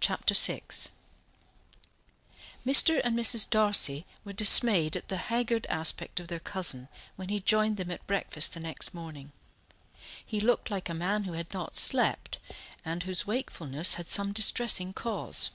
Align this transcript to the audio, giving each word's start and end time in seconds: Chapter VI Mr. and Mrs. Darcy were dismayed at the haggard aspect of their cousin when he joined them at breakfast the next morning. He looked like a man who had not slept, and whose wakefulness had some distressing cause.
Chapter 0.00 0.34
VI 0.34 0.60
Mr. 2.66 3.00
and 3.02 3.18
Mrs. 3.18 3.48
Darcy 3.48 4.04
were 4.22 4.34
dismayed 4.34 4.98
at 4.98 5.08
the 5.08 5.16
haggard 5.16 5.64
aspect 5.70 6.20
of 6.20 6.28
their 6.28 6.38
cousin 6.40 6.88
when 7.16 7.30
he 7.30 7.40
joined 7.40 7.78
them 7.78 7.90
at 7.90 8.06
breakfast 8.06 8.52
the 8.52 8.60
next 8.60 8.92
morning. 8.92 9.32
He 10.22 10.40
looked 10.42 10.70
like 10.70 10.90
a 10.90 10.92
man 10.92 11.24
who 11.24 11.32
had 11.32 11.54
not 11.54 11.78
slept, 11.78 12.38
and 12.84 13.04
whose 13.04 13.26
wakefulness 13.26 13.94
had 13.94 14.08
some 14.08 14.34
distressing 14.34 14.92
cause. 14.92 15.50